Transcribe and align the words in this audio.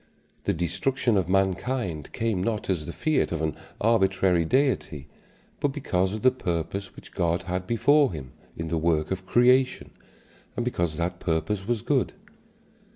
The 0.45 0.53
destruction 0.55 1.15
of 1.15 1.29
mankind 1.29 2.11
came 2.11 2.41
not 2.41 2.71
as 2.71 2.87
the 2.87 2.91
fiat 2.91 3.31
of 3.31 3.39
an 3.39 3.55
arbitrary 3.79 4.45
Deity, 4.45 5.05
but 5.59 5.67
because 5.67 6.11
of 6.11 6.23
the 6.23 6.31
purpose 6.31 6.95
which 6.95 7.11
God 7.11 7.43
had 7.43 7.67
before 7.67 8.11
him 8.11 8.31
in 8.57 8.69
the 8.69 8.79
work 8.79 9.11
of 9.11 9.27
creation, 9.27 9.91
and 10.55 10.65
because 10.65 10.95
that 10.95 11.19
purpose 11.19 11.67
was 11.67 11.83
good. 11.83 12.13